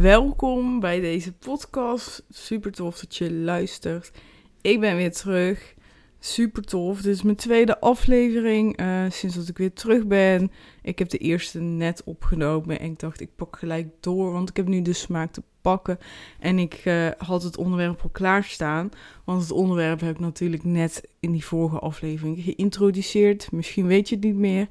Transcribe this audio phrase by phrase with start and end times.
[0.00, 2.24] Welkom bij deze podcast.
[2.28, 4.10] Super tof dat je luistert.
[4.60, 5.74] Ik ben weer terug.
[6.18, 7.00] Super tof.
[7.00, 10.50] Dit is mijn tweede aflevering uh, sinds dat ik weer terug ben.
[10.82, 14.56] Ik heb de eerste net opgenomen en ik dacht ik pak gelijk door, want ik
[14.56, 15.98] heb nu de smaak te pakken.
[16.40, 18.90] En ik uh, had het onderwerp al klaarstaan,
[19.24, 23.52] want het onderwerp heb ik natuurlijk net in die vorige aflevering geïntroduceerd.
[23.52, 24.68] Misschien weet je het niet meer.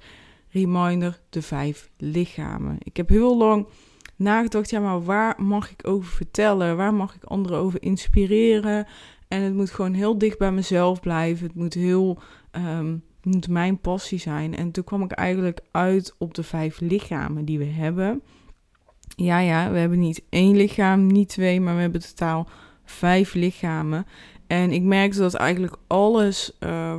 [0.50, 2.78] Reminder, de vijf lichamen.
[2.80, 3.68] Ik heb heel lang
[4.16, 6.78] nagedacht, ja, maar waar mag ik over vertellen?
[6.78, 8.88] Waar mag ik anderen over inspireren?
[9.28, 11.48] En het moet gewoon heel dicht bij mezelf blijven.
[11.48, 12.20] Het moet heel,
[12.52, 14.56] um, moet mijn passie zijn.
[14.56, 18.22] En toen kwam ik eigenlijk uit op de vijf lichamen die we hebben.
[19.16, 22.48] Ja, ja, we hebben niet één lichaam, niet twee, maar we hebben totaal
[22.84, 24.06] vijf lichamen.
[24.48, 26.96] En ik merkte dat eigenlijk alles uh,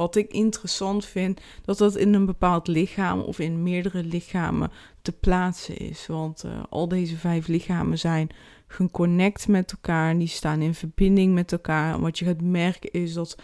[0.00, 4.70] wat ik interessant vind, dat dat in een bepaald lichaam of in meerdere lichamen
[5.02, 6.06] te plaatsen is.
[6.06, 8.28] Want uh, al deze vijf lichamen zijn
[8.66, 11.94] geconnect met elkaar, die staan in verbinding met elkaar.
[11.94, 13.36] En wat je gaat merken is dat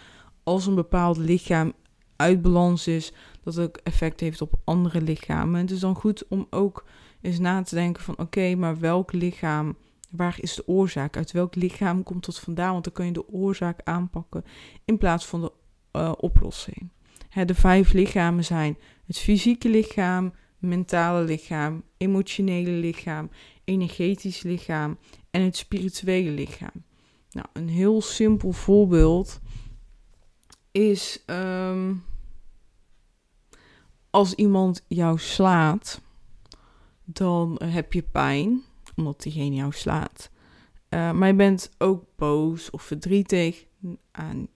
[0.43, 1.73] als een bepaald lichaam
[2.17, 5.61] uit balans is, dat ook effect heeft op andere lichamen.
[5.61, 6.85] Het is dan goed om ook
[7.21, 9.77] eens na te denken van oké, maar welk lichaam,
[10.11, 11.17] waar is de oorzaak?
[11.17, 12.73] Uit welk lichaam komt dat vandaan?
[12.73, 14.45] Want dan kun je de oorzaak aanpakken
[14.85, 15.53] in plaats van de
[15.97, 16.91] uh, oplossing.
[17.45, 23.31] De vijf lichamen zijn het fysieke lichaam, mentale lichaam, emotionele lichaam,
[23.65, 24.99] energetisch lichaam
[25.31, 26.85] en het spirituele lichaam.
[27.31, 29.41] Nou, een heel simpel voorbeeld
[30.71, 32.05] is um,
[34.11, 36.01] als iemand jou slaat,
[37.05, 38.63] dan heb je pijn,
[38.97, 40.31] omdat diegene jou slaat.
[40.91, 43.65] Uh, maar je bent ook boos of verdrietig
[44.11, 44.49] aan,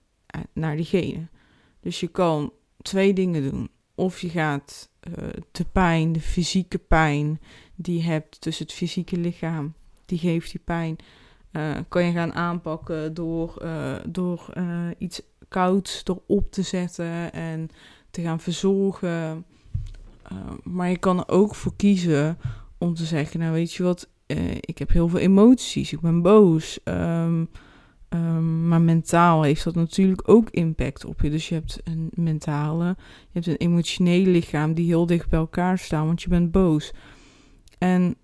[0.53, 1.27] naar diegene.
[1.79, 3.69] Dus je kan twee dingen doen.
[3.95, 7.39] Of je gaat uh, de pijn, de fysieke pijn
[7.75, 9.73] die je hebt tussen het fysieke lichaam,
[10.05, 10.95] die geeft die pijn,
[11.51, 13.65] uh, kan je gaan aanpakken door,
[14.07, 14.53] door
[14.97, 17.69] iets kouds erop te zetten en
[18.11, 19.45] te gaan verzorgen.
[20.63, 22.37] maar je kan er ook voor kiezen
[22.77, 24.07] om te zeggen, nou weet je wat,
[24.59, 26.79] ik heb heel veel emoties, ik ben boos.
[26.83, 27.49] Um,
[28.13, 31.29] Um, maar mentaal heeft dat natuurlijk ook impact op je.
[31.29, 35.77] Dus je hebt een mentale, je hebt een emotionele lichaam die heel dicht bij elkaar
[35.77, 36.93] staan, want je bent boos.
[37.77, 38.15] En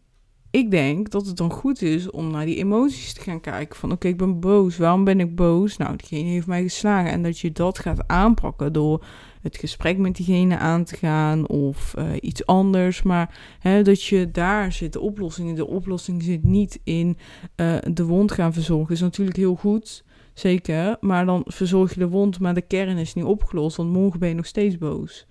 [0.51, 3.75] ik denk dat het dan goed is om naar die emoties te gaan kijken.
[3.75, 4.77] Van oké, ik ben boos.
[4.77, 5.77] Waarom ben ik boos?
[5.77, 7.11] Nou, diegene heeft mij geslagen.
[7.11, 9.05] En dat je dat gaat aanpakken door
[9.41, 13.01] het gesprek met diegene aan te gaan of uh, iets anders.
[13.01, 15.55] Maar hè, dat je daar zit, de oplossing.
[15.55, 17.17] De oplossing zit niet in
[17.55, 18.93] uh, de wond gaan verzorgen.
[18.93, 20.03] is natuurlijk heel goed,
[20.33, 20.97] zeker.
[20.99, 23.77] Maar dan verzorg je de wond, maar de kern is niet opgelost.
[23.77, 25.27] Want morgen ben je nog steeds boos.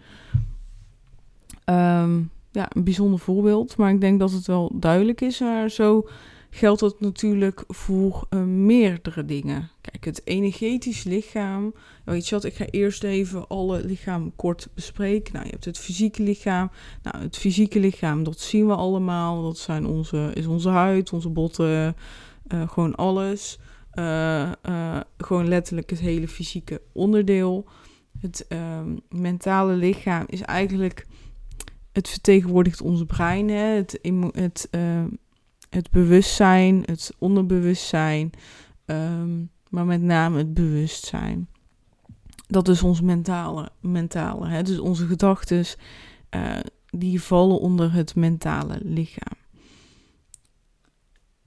[1.65, 3.77] Um, ja, een bijzonder voorbeeld.
[3.77, 5.41] Maar ik denk dat het wel duidelijk is.
[5.41, 6.09] Maar zo
[6.51, 9.71] geldt dat natuurlijk voor uh, meerdere dingen.
[9.81, 11.75] Kijk, het energetisch lichaam.
[12.05, 15.33] Weet je wat, ik ga eerst even alle lichamen kort bespreken.
[15.33, 16.71] Nou, je hebt het fysieke lichaam.
[17.03, 19.43] Nou, het fysieke lichaam, dat zien we allemaal.
[19.43, 21.97] Dat zijn onze, is onze huid, onze botten,
[22.49, 23.59] uh, gewoon alles.
[23.95, 24.51] Uh,
[25.19, 27.69] gewoon letterlijk het hele fysieke onderdeel.
[28.21, 31.07] Het ehm, mentale lichaam is eigenlijk
[31.97, 33.75] het vertegenwoordigt ons brein, hè?
[33.75, 33.99] Het,
[34.33, 35.05] het, uh,
[35.71, 38.31] het bewustzijn, het onderbewustzijn,
[38.87, 41.49] um, maar met name het bewustzijn.
[42.47, 44.63] Dat is ons mentale, mentale hè?
[44.63, 45.65] dus onze gedachten,
[46.31, 46.59] uh,
[46.91, 49.39] die vallen onder het mentale lichaam.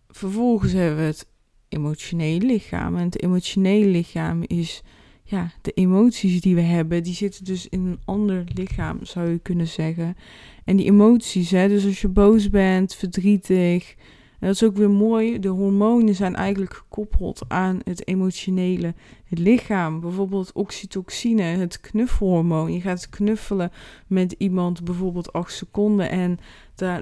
[0.07, 1.27] Vervolgens hebben we het
[1.67, 2.95] emotionele lichaam.
[2.95, 4.83] En het emotionele lichaam is
[5.29, 9.39] ja, de emoties die we hebben, die zitten dus in een ander lichaam, zou je
[9.39, 10.17] kunnen zeggen.
[10.65, 13.95] En die emoties, hè, dus als je boos bent, verdrietig,
[14.39, 18.93] dat is ook weer mooi, de hormonen zijn eigenlijk gekoppeld aan het emotionele
[19.25, 19.99] het lichaam.
[19.99, 22.73] Bijvoorbeeld oxytocine, het knuffelhormoon.
[22.73, 23.71] Je gaat knuffelen
[24.07, 26.37] met iemand bijvoorbeeld acht seconden en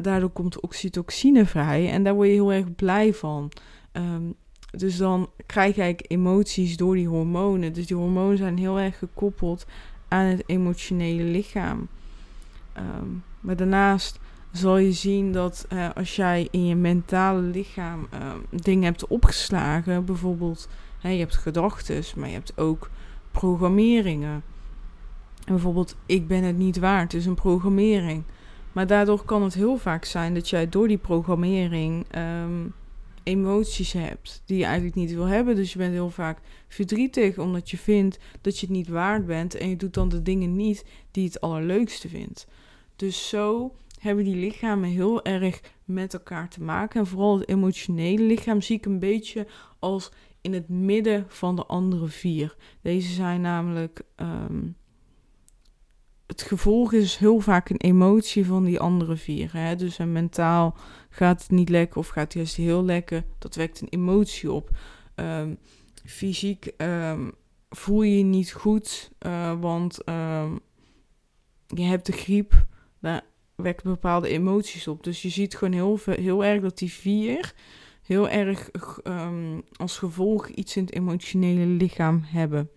[0.01, 3.51] daardoor komt oxytocine vrij en daar word je heel erg blij van.
[3.93, 4.35] Um,
[4.71, 7.73] dus dan krijg je emoties door die hormonen.
[7.73, 9.65] Dus die hormonen zijn heel erg gekoppeld
[10.07, 11.87] aan het emotionele lichaam.
[12.77, 14.19] Um, maar daarnaast
[14.51, 18.19] zal je zien dat eh, als jij in je mentale lichaam eh,
[18.49, 20.69] dingen hebt opgeslagen, bijvoorbeeld
[20.99, 22.89] hè, je hebt gedachten, maar je hebt ook
[23.31, 24.43] programmeringen.
[25.45, 28.23] En bijvoorbeeld, ik ben het niet waard, is een programmering.
[28.71, 32.65] Maar daardoor kan het heel vaak zijn dat jij door die programmering ehm,
[33.27, 35.55] emoties hebt die je eigenlijk niet wil hebben.
[35.55, 39.55] Dus je bent heel vaak verdrietig omdat je vindt dat je het niet waard bent
[39.55, 42.47] en je doet dan de dingen niet die je het allerleukste vindt.
[42.95, 46.99] Dus zo hebben die lichamen heel erg met elkaar te maken.
[46.99, 49.47] En vooral het emotionele lichaam zie ik een beetje
[49.79, 52.55] als in het midden van de andere vier.
[52.81, 54.01] Deze zijn namelijk.
[54.15, 54.67] Ehm,
[56.27, 59.53] het gevolg is heel vaak een emotie van die andere vier.
[59.53, 59.75] Hè?
[59.75, 60.77] Dus en mentaal
[61.09, 63.23] gaat het niet lekker of gaat het juist heel lekker.
[63.39, 64.69] Dat wekt een emotie op.
[65.15, 65.55] Ehm,
[66.05, 67.31] fysiek um,
[67.69, 69.97] voel je je niet goed, uh, want
[71.67, 72.65] je hebt de griep.
[72.99, 73.21] Daar
[73.55, 75.03] wekt bepaalde emoties op.
[75.03, 77.53] Dus je ziet gewoon heel, heel erg dat die vier
[78.01, 78.69] heel erg
[79.75, 82.69] als gevolg iets in het emotionele lichaam hebben.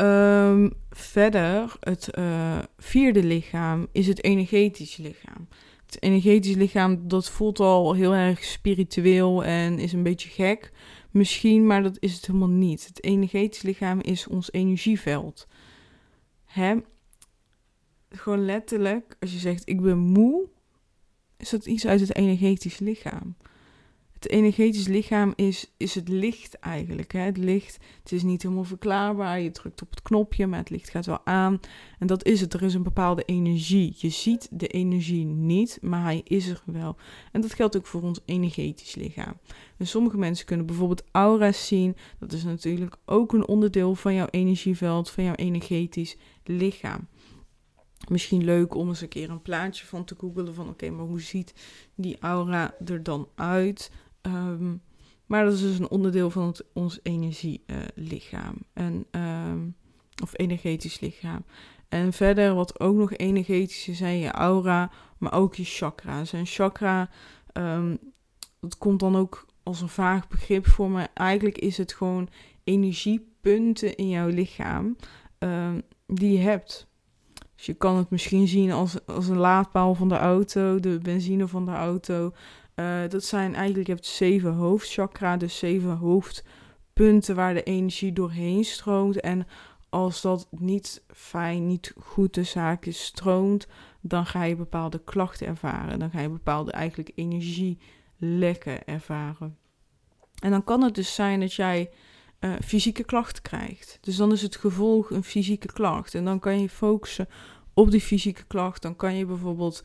[0.00, 5.48] Um, verder, het uh, vierde lichaam is het energetische lichaam.
[5.86, 10.72] Het energetische lichaam, dat voelt al heel erg spiritueel en is een beetje gek.
[11.10, 12.86] Misschien, maar dat is het helemaal niet.
[12.86, 15.46] Het energetische lichaam is ons energieveld.
[16.44, 16.76] Hè?
[18.10, 20.48] Gewoon letterlijk, als je zegt ik ben moe,
[21.36, 23.36] is dat iets uit het energetisch lichaam.
[24.18, 27.12] Het energetisch lichaam is, is het licht eigenlijk.
[27.12, 27.20] Hè?
[27.20, 29.40] Het licht, het is niet helemaal verklaarbaar.
[29.40, 31.60] Je drukt op het knopje, maar het licht gaat wel aan.
[31.98, 32.54] En dat is het.
[32.54, 33.94] Er is een bepaalde energie.
[33.96, 36.96] Je ziet de energie niet, maar hij is er wel.
[37.32, 39.34] En dat geldt ook voor ons energetisch lichaam.
[39.76, 41.96] Dus sommige mensen kunnen bijvoorbeeld aura's zien.
[42.18, 47.08] Dat is natuurlijk ook een onderdeel van jouw energieveld, van jouw energetisch lichaam
[48.08, 51.20] misschien leuk om eens een keer een plaatje van te googelen van oké, maar hoe
[51.20, 51.54] ziet
[51.94, 53.90] die aura er dan uit?
[54.20, 54.76] Ehm,
[55.26, 58.54] maar dat is dus een onderdeel van het, ons energielichaam.
[58.72, 59.58] en, ehm,
[60.22, 61.44] of energetisch lichaam.
[61.88, 66.32] En verder, wat ook nog energetisch is, zijn je aura, maar ook je chakra's.
[66.32, 67.10] En chakra,
[67.52, 67.98] um,
[68.60, 71.08] dat komt dan ook als een vaag begrip voor me.
[71.14, 72.28] Eigenlijk is het gewoon
[72.64, 74.96] energiepunten in jouw lichaam
[76.06, 76.86] die je hebt.
[77.56, 81.48] Dus je kan het misschien zien als, als een laadpaal van de auto, de benzine
[81.48, 82.32] van de auto.
[82.80, 88.64] Uh, dat zijn eigenlijk, je hebt zeven hoofdchakra, dus zeven hoofdpunten waar de energie doorheen
[88.64, 89.20] stroomt.
[89.20, 89.46] En
[89.88, 93.66] als dat niet fijn, niet goed de zaak is stroomt,
[94.00, 95.98] dan ga je bepaalde klachten ervaren.
[95.98, 99.56] Dan ga je bepaalde eigenlijk energielekken ervaren.
[100.38, 101.90] En dan kan het dus zijn dat jij
[102.40, 103.98] uh, fysieke klachten krijgt.
[104.00, 106.14] Dus dan is het gevolg een fysieke klacht.
[106.14, 107.28] En dan kan je focussen
[107.74, 108.82] op die fysieke klacht.
[108.82, 109.84] Dan kan je bijvoorbeeld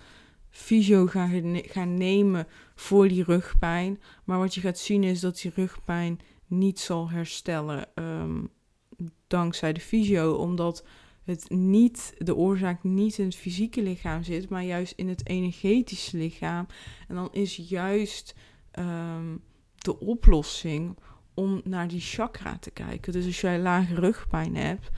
[0.53, 4.01] fysio gaan, gaan nemen voor die rugpijn.
[4.23, 8.49] Maar wat je gaat zien is dat die rugpijn niet zal herstellen um,
[9.27, 10.33] dankzij de fysio.
[10.33, 10.85] Omdat
[11.23, 16.17] het niet, de oorzaak niet in het fysieke lichaam zit, maar juist in het energetische
[16.17, 16.67] lichaam.
[17.07, 18.35] En dan is juist
[18.79, 19.41] um,
[19.75, 20.97] de oplossing
[21.33, 23.13] om naar die chakra te kijken.
[23.13, 24.89] Dus als jij lage rugpijn hebt,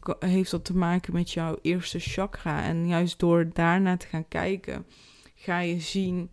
[0.00, 2.62] dan heeft dat te maken met jouw eerste chakra.
[2.62, 4.86] En juist door daarnaar te gaan kijken,
[5.34, 6.30] ga je zien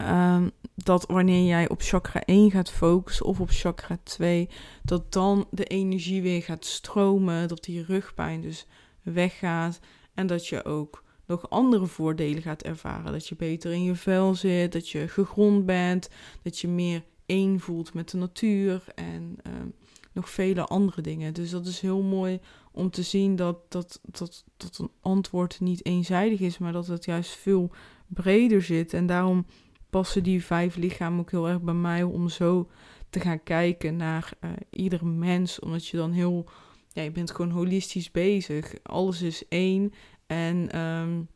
[0.00, 4.48] um, dat wanneer jij op chakra 1 gaat focussen of op chakra 2,
[4.82, 8.66] dat dan de energie weer gaat stromen, dat die rugpijn dus
[9.02, 9.80] weggaat
[10.14, 13.12] en dat je ook nog andere voordelen gaat ervaren.
[13.12, 16.08] Dat je beter in je vel zit, dat je gegrond bent,
[16.42, 19.68] dat je meer één voelt met de natuur en ehm,
[20.12, 21.34] nog vele andere dingen.
[21.34, 22.40] Dus dat is heel mooi
[22.72, 27.04] om te zien dat, dat, dat, dat een antwoord niet eenzijdig is, maar dat het
[27.04, 27.70] juist veel
[28.06, 28.92] breder zit.
[28.92, 29.46] En daarom
[29.90, 32.68] passen die vijf lichamen ook heel erg bij mij om zo
[33.10, 35.60] te gaan kijken naar uh, ieder mens.
[35.60, 36.48] Omdat je dan heel,
[36.92, 38.74] ja, je bent gewoon holistisch bezig.
[38.82, 39.92] Alles is één.
[40.26, 41.28] En, um,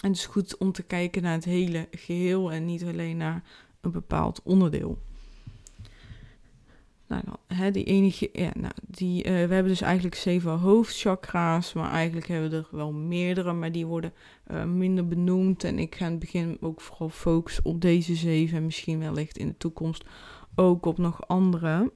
[0.00, 3.42] en het is goed om te kijken naar het hele geheel en niet alleen naar
[3.80, 4.98] een bepaald onderdeel.
[7.10, 11.90] Nou, hè, die enige, ja, nou, die, uh, we hebben dus eigenlijk zeven hoofdchakra's, maar
[11.90, 14.12] eigenlijk hebben we er wel meerdere, maar die worden
[14.50, 15.64] uh, minder benoemd.
[15.64, 19.38] En ik ga in het begin ook vooral focussen op deze zeven en misschien wellicht
[19.38, 20.04] in de toekomst
[20.54, 21.92] ook op nog andere.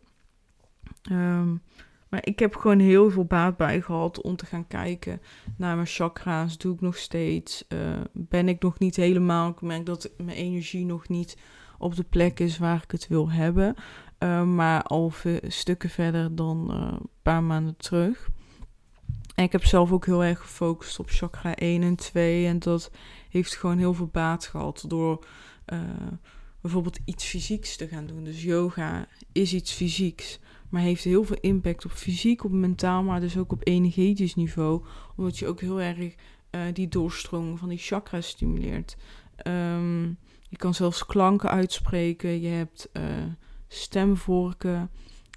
[1.10, 1.62] Um,
[2.08, 5.20] maar ik heb gewoon heel veel baat bij gehad om te gaan kijken
[5.56, 6.58] naar mijn chakra's.
[6.58, 7.64] Doe ik nog steeds?
[7.68, 7.78] Uh,
[8.12, 9.50] ben ik nog niet helemaal?
[9.50, 11.36] Ik merk dat mijn energie nog niet
[11.78, 13.74] op de plek is waar ik het wil hebben.
[14.18, 15.12] Uh, maar al
[15.42, 18.28] stukken verder dan uh, een paar maanden terug.
[19.34, 22.46] En ik heb zelf ook heel erg gefocust op chakra 1 en 2.
[22.46, 22.90] En dat
[23.30, 25.26] heeft gewoon heel veel baat gehad door
[25.72, 25.80] uh,
[26.60, 28.24] bijvoorbeeld iets fysieks te gaan doen.
[28.24, 30.38] Dus yoga is iets fysieks,
[30.68, 34.84] maar heeft heel veel impact op fysiek, op mentaal, maar dus ook op energetisch niveau.
[35.16, 36.14] Omdat je ook heel erg
[36.72, 38.96] die doorstroming van die chakras stimuleert.
[39.46, 40.18] Um,
[40.54, 42.40] je kan zelfs klanken uitspreken.
[42.40, 43.02] Je hebt uh,
[43.68, 44.90] stemvorken.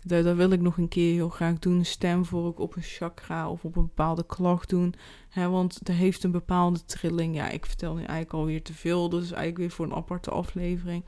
[0.03, 1.85] Dat, wil ik nog een keer heel graag doen.
[1.85, 4.93] Stemvork op een chakra of op een bepaalde klacht doen.
[5.29, 7.35] Hè, want dat heeft een bepaalde trilling.
[7.35, 9.09] Ja, ik vertel nu eigenlijk alweer te veel.
[9.09, 11.03] Dus eigenlijk weer voor een aparte aflevering.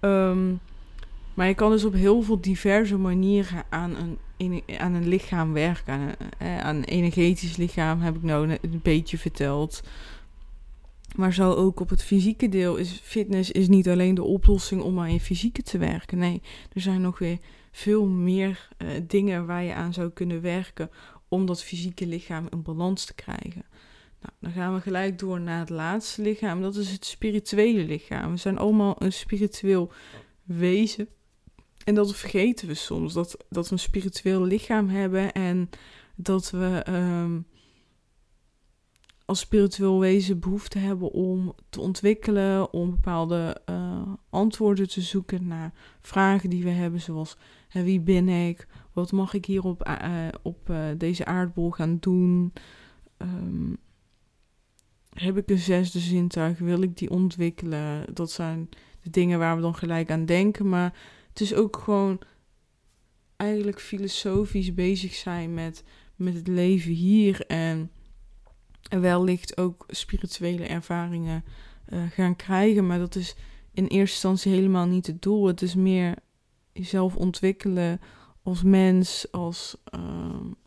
[0.00, 0.60] Um,
[1.34, 5.94] maar je kan dus op heel veel diverse manieren aan een, aan een lichaam werken.
[5.94, 9.82] Aan een, aan een energetisch lichaam heb ik nou een beetje verteld.
[11.18, 14.98] Maar zo ook op het fysieke deel is fitness is niet alleen de oplossing om
[14.98, 16.18] aan je fysieke te werken.
[16.18, 17.38] Nee, er zijn nog weer
[17.70, 20.90] veel meer uh, dingen waar je aan zou kunnen werken
[21.28, 23.64] om dat fysieke lichaam in balans te krijgen.
[24.20, 26.62] Nou, dan gaan we gelijk door naar het laatste lichaam.
[26.62, 28.30] Dat is het spirituele lichaam.
[28.30, 29.92] We zijn allemaal een spiritueel
[30.42, 31.08] wezen.
[31.84, 33.12] En dat vergeten we soms.
[33.12, 35.70] Dat, dat we een spiritueel lichaam hebben en
[36.14, 37.46] dat we um,
[39.28, 45.72] als spiritueel wezen behoefte hebben om te ontwikkelen, om bepaalde uh, antwoorden te zoeken naar
[46.00, 47.36] vragen die we hebben, zoals
[47.72, 52.52] wie ben ik, wat mag ik hier op, uh, op uh, deze aardbol gaan doen,
[53.18, 53.76] um,
[55.12, 58.68] heb ik een zesde zintuig, wil ik die ontwikkelen, dat zijn
[59.02, 62.20] de dingen waar we dan gelijk aan denken, maar het is ook gewoon
[63.36, 65.84] eigenlijk filosofisch bezig zijn met,
[66.16, 67.90] met het leven hier en
[68.82, 71.44] wellicht ook spirituele ervaringen
[71.88, 72.86] uh, gaan krijgen.
[72.86, 73.34] Maar dat is
[73.72, 75.46] in eerste instantie helemaal niet het doel.
[75.46, 76.14] Het is meer
[76.72, 78.00] jezelf ontwikkelen
[78.42, 80.00] als mens, als, uh,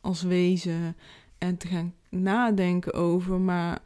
[0.01, 0.95] als wezen.
[1.37, 3.81] En te gaan nadenken over, maar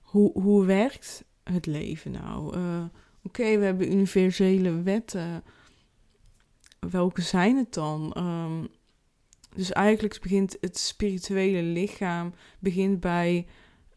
[0.00, 2.56] hoe, hoe werkt het leven nou?
[2.56, 2.84] Uh,
[3.22, 5.42] Oké, we hebben universele wetten.
[6.90, 8.16] Welke zijn het dan?
[8.18, 8.68] Um,
[9.54, 13.46] dus eigenlijk begint het spirituele lichaam begint bij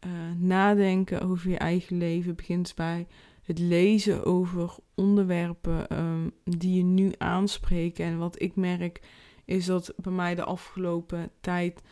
[0.06, 3.06] uh, nadenken over je eigen leven begint bij
[3.42, 8.04] het lezen over onderwerpen um, die je nu aanspreken.
[8.04, 9.00] En wat ik merk
[9.44, 11.82] is dat bij mij de afgelopen tijd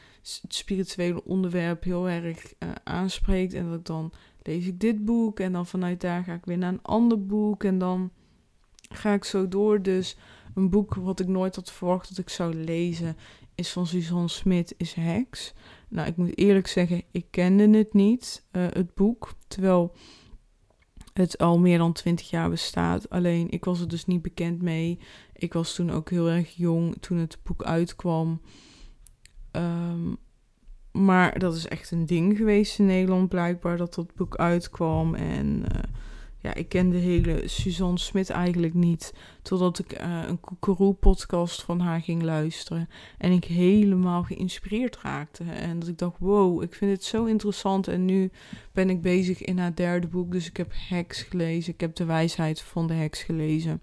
[0.42, 3.54] het spirituele onderwerp heel erg uh, aanspreekt.
[3.54, 6.72] En dat dan lees ik dit boek en dan vanuit daar ga ik weer naar
[6.72, 8.10] een ander boek en dan
[8.88, 9.82] ga ik zo door.
[9.82, 10.16] Dus
[10.54, 13.16] een boek wat ik nooit had verwacht dat ik zou lezen
[13.62, 15.52] is van Suzanne Smit, is Heks.
[15.88, 19.34] Nou, ik moet eerlijk zeggen, ik kende het niet, uh, het boek.
[19.48, 19.94] Terwijl
[21.12, 23.10] het al meer dan twintig jaar bestaat.
[23.10, 24.98] Alleen ik was er dus niet bekend mee.
[25.32, 28.40] Ik was toen ook heel erg jong toen het boek uitkwam.
[29.52, 30.16] Um,
[30.92, 35.14] maar dat is echt een ding geweest in Nederland, blijkbaar, dat dat boek uitkwam.
[35.14, 35.82] En uh,
[36.42, 39.14] ja, ik ken de hele Suzanne Smit eigenlijk niet.
[39.42, 42.88] Totdat ik uh, een Koekeroe-podcast van haar ging luisteren.
[43.18, 45.44] En ik helemaal geïnspireerd raakte.
[45.44, 47.88] En dat ik dacht, wow, ik vind het zo interessant.
[47.88, 48.30] En nu
[48.72, 50.32] ben ik bezig in haar derde boek.
[50.32, 51.72] Dus ik heb Heks gelezen.
[51.72, 53.80] Ik heb De Wijsheid van de Heks gelezen.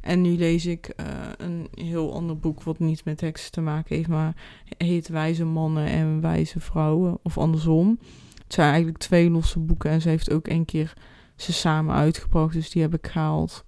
[0.00, 3.96] En nu lees ik uh, een heel ander boek wat niet met heksen te maken
[3.96, 4.34] heeft, maar
[4.78, 7.98] heet Wijze Mannen en Wijze Vrouwen, of andersom.
[8.42, 10.94] Het zijn eigenlijk twee losse boeken en ze heeft ook een keer
[11.36, 12.52] ze samen uitgebracht.
[12.52, 13.64] Dus die heb ik gehaald.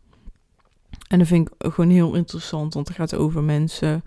[1.08, 4.02] En dat vind ik gewoon heel interessant, want het gaat over mensen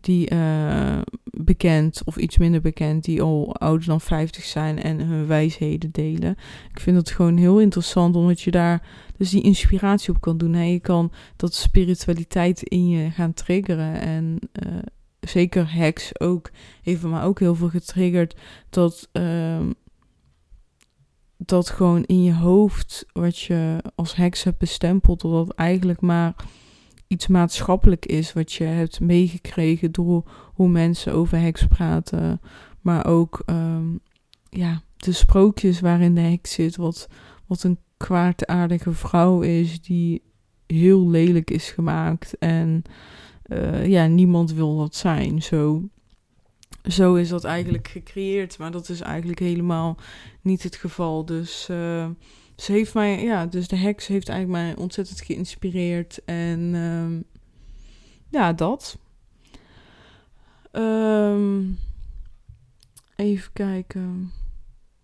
[0.00, 5.26] die uh, bekend of iets minder bekend, die al ouder dan 50 zijn en hun
[5.26, 6.36] wijsheden delen.
[6.70, 8.82] Ik vind dat gewoon heel interessant, omdat je daar
[9.16, 10.52] dus die inspiratie op kan doen.
[10.52, 10.62] Hè?
[10.62, 14.00] Je kan dat spiritualiteit in je gaan triggeren.
[14.00, 14.78] En uh,
[15.20, 16.50] zeker heks ook,
[16.82, 18.36] heeft me ook heel veel getriggerd.
[18.70, 19.60] Dat, uh,
[21.44, 26.34] dat gewoon in je hoofd, wat je als heks hebt bestempeld, dat het eigenlijk maar
[27.06, 32.40] iets maatschappelijk is wat je hebt meegekregen door hoe mensen over heks praten.
[32.80, 34.00] Maar ook um,
[34.50, 37.08] ja, de sprookjes waarin de heks zit, wat,
[37.46, 40.22] wat een kwaadaardige vrouw is die
[40.66, 42.38] heel lelijk is gemaakt.
[42.38, 42.82] En
[43.46, 45.42] uh, ja, niemand wil dat zijn.
[45.42, 45.88] Zo,
[46.88, 48.58] zo is dat eigenlijk gecreëerd.
[48.58, 49.96] Maar dat is eigenlijk helemaal
[50.40, 51.24] niet het geval.
[51.24, 52.08] Dus uh,
[52.56, 56.24] ze heeft mij, ja, dus de heks heeft eigenlijk mij ontzettend geïnspireerd.
[56.24, 57.24] En um,
[58.28, 58.98] ja, dat.
[60.72, 61.78] Um,
[63.16, 64.32] even kijken.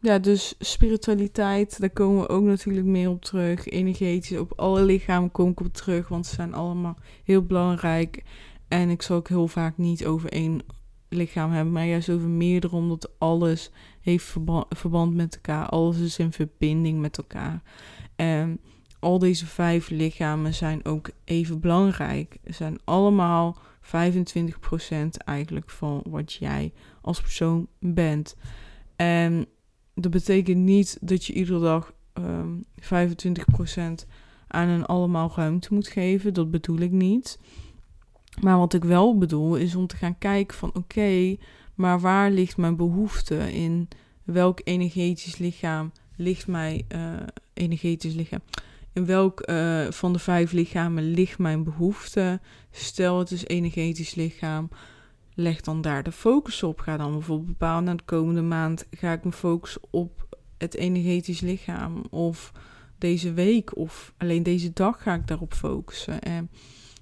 [0.01, 3.67] Ja, dus spiritualiteit, daar komen we ook natuurlijk meer op terug.
[3.67, 8.23] Energetisch, op alle lichamen kom ik op terug, want ze zijn allemaal heel belangrijk.
[8.69, 10.61] En ik zal ook heel vaak niet over één
[11.09, 14.25] lichaam hebben, maar juist over meerdere, omdat alles heeft
[14.69, 15.69] verband, met elkaar.
[15.69, 17.63] Alles is in verbinding met elkaar.
[18.17, 18.61] En
[18.99, 22.39] al deze vijf lichamen zijn ook even belangrijk.
[22.45, 23.91] Zijn allemaal 25%
[25.25, 28.37] eigenlijk van wat jij als persoon bent.
[28.97, 29.47] En
[29.95, 34.07] dat betekent niet dat je iedere dag um, ehm, 25%
[34.49, 36.35] aan een allemaal ruimte moet geven.
[36.35, 37.39] Dat bedoel ik niet.
[38.41, 41.37] Maar wat ik wel bedoel is om te gaan kijken van oké,
[41.75, 43.89] maar waar ligt mijn behoefte in
[44.25, 47.13] welk energetisch lichaam ligt mij uh,
[47.55, 48.41] energetisch lichaam?
[48.93, 52.41] In welk uh, van de vijf lichamen ligt mijn behoefte?
[52.71, 54.69] Stel het is energetisch lichaam.
[55.35, 56.81] Leg dan daar de focus op.
[56.81, 61.41] Ga dan bijvoorbeeld bepalen, na de komende maand ga ik me focussen op het energetisch
[61.41, 62.05] lichaam.
[62.11, 62.53] Of
[62.99, 66.21] deze week of alleen deze dag ga ik daarop focussen.
[66.21, 66.51] En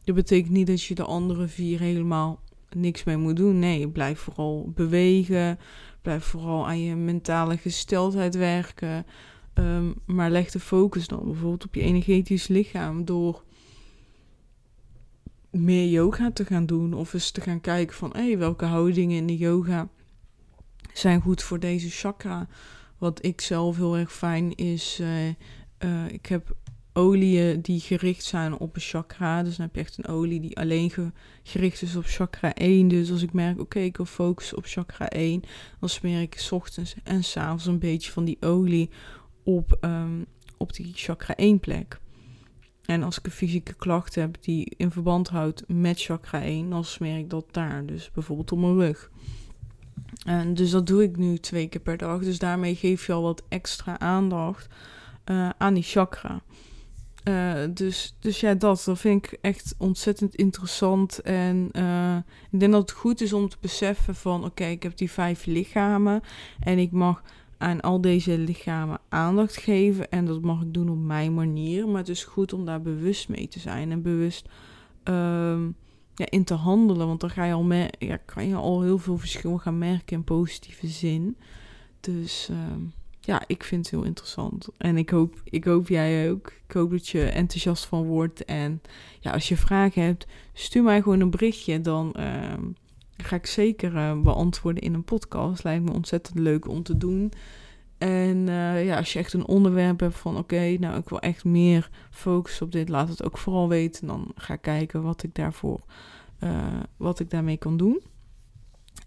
[0.06, 3.58] dat betekent niet dat je de andere vier helemaal niks mee moet doen.
[3.58, 5.58] Nee, blijf vooral bewegen.
[6.02, 9.06] Blijf vooral aan je mentale gesteldheid werken.
[9.54, 13.44] Ehm, maar leg de focus dan bijvoorbeeld op je energetisch lichaam door
[15.50, 16.94] meer yoga te gaan doen.
[16.94, 19.88] Of eens te gaan kijken van hey, welke houdingen in de yoga
[20.92, 22.48] zijn goed voor deze chakra.
[22.98, 24.98] Wat ik zelf heel erg fijn is.
[25.00, 26.56] Uh, uh, ik heb
[26.96, 29.42] oliën die gericht zijn op een chakra.
[29.42, 30.92] Dus dan heb je echt een olie die alleen
[31.42, 32.88] gericht is op chakra 1.
[32.88, 35.42] Dus als ik merk, oké, ik wil focussen op chakra 1,
[35.80, 38.90] dan smeer ik s ochtends en s avonds een beetje van die olie
[39.42, 40.26] op, um,
[40.56, 42.00] op die chakra 1 plek.
[42.84, 46.84] En als ik een fysieke klacht heb die in verband houdt met chakra 1, dan
[46.84, 47.86] smeer ik dat daar.
[47.86, 49.10] Dus bijvoorbeeld op mijn rug.
[50.26, 52.20] En dus dat doe ik nu twee keer per dag.
[52.20, 54.68] Dus daarmee geef je al wat extra aandacht
[55.30, 56.42] uh, aan die chakra.
[57.28, 61.21] Uh, dus, dus ja, dat, dat vind ik echt ontzettend interessant.
[61.21, 62.16] En uh,
[62.50, 64.45] ik denk dat het goed is om te beseffen van...
[64.45, 66.21] oké, ik heb die vijf lichamen
[66.61, 67.23] en ik mag
[67.59, 70.11] aan al deze lichamen aandacht geven.
[70.11, 71.88] En dat mag ik doen op mijn manier.
[71.88, 74.49] Maar het is goed om daar bewust mee te zijn en bewust
[75.04, 75.76] um,
[76.14, 77.06] ja, in te handelen.
[77.06, 80.25] Want dan ga je al ja, kan je al heel veel verschil gaan merken in
[80.25, 81.37] positieve zin.
[82.00, 82.50] Dus...
[83.26, 84.68] Ja, ik vind het heel interessant.
[84.78, 86.52] En ik hoop, ik hoop jij ook.
[86.66, 88.44] Ik hoop dat je enthousiast van wordt.
[88.44, 88.82] En
[89.20, 91.80] ja, als je vragen hebt, stuur mij gewoon een berichtje.
[91.80, 92.52] Dan uh,
[93.16, 95.64] ga ik zeker uh, beantwoorden in een podcast.
[95.64, 97.32] Lijkt me ontzettend leuk om te doen.
[97.98, 101.44] En uh, ja, als je echt een onderwerp hebt van oké, nou ik wil echt
[101.44, 104.06] meer focus op dit, laat het ook vooral weten.
[104.06, 105.80] Dan ga ik kijken wat ik daarvoor,
[106.40, 108.00] uh, wat ik daarmee kan doen.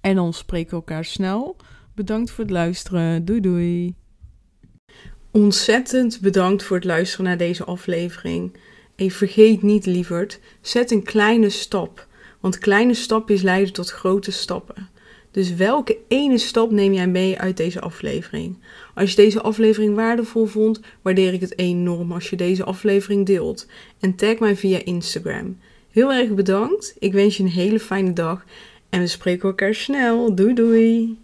[0.02, 1.56] En dan spreken we elkaar snel.
[1.94, 3.26] Bedankt voor het luisteren.
[3.26, 3.99] Doei doei.
[5.32, 8.54] Ontzettend bedankt voor het luisteren naar deze aflevering.
[8.96, 12.08] En vergeet niet, lieverd, zet een kleine stap.
[12.40, 14.90] Want kleine stapjes leiden tot grote stappen.
[15.32, 18.58] Dus welke ene stap neem jij mee uit deze aflevering?
[18.96, 23.68] Als je deze aflevering waardevol vond, waardeer ik het enorm als je deze aflevering deelt.
[24.00, 25.58] En tag mij via Instagram.
[25.92, 26.96] Heel erg bedankt.
[27.00, 28.46] Ik wens je een hele fijne dag.
[28.90, 30.36] En we spreken elkaar snel.
[30.36, 31.18] Doei doei.